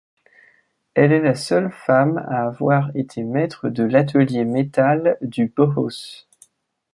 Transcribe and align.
Elle 0.95 1.11
est 1.11 1.21
la 1.21 1.35
seule 1.35 1.71
femme 1.71 2.17
à 2.27 2.45
avoir 2.47 2.89
été 2.95 3.21
maître 3.23 3.69
de 3.69 3.83
l'atelier 3.83 4.45
métal 4.45 5.19
du 5.21 5.45
Bauhaus. 5.45 6.25